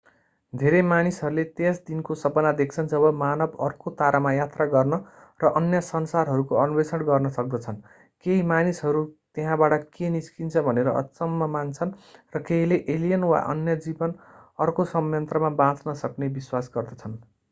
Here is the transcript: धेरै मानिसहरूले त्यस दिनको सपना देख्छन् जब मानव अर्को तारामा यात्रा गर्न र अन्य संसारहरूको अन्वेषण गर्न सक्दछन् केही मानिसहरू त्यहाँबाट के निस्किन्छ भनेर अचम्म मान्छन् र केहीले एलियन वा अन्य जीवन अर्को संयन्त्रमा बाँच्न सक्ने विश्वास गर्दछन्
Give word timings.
धेरै 0.53 0.77
मानिसहरूले 0.91 1.43
त्यस 1.57 1.81
दिनको 1.89 2.15
सपना 2.21 2.53
देख्छन् 2.61 2.87
जब 2.93 3.03
मानव 3.17 3.59
अर्को 3.65 3.93
तारामा 3.99 4.31
यात्रा 4.35 4.67
गर्न 4.71 4.99
र 5.39 5.51
अन्य 5.59 5.81
संसारहरूको 5.89 6.57
अन्वेषण 6.63 7.05
गर्न 7.11 7.33
सक्दछन् 7.37 7.77
केही 8.25 8.47
मानिसहरू 8.53 9.05
त्यहाँबाट 9.35 9.77
के 9.93 10.11
निस्किन्छ 10.17 10.65
भनेर 10.71 10.91
अचम्म 10.95 11.51
मान्छन् 11.53 11.95
र 12.33 12.43
केहीले 12.43 12.83
एलियन 12.97 13.31
वा 13.35 13.45
अन्य 13.49 13.79
जीवन 13.85 14.19
अर्को 14.61 14.91
संयन्त्रमा 14.91 15.55
बाँच्न 15.59 15.99
सक्ने 16.01 16.35
विश्वास 16.35 16.75
गर्दछन् 16.75 17.19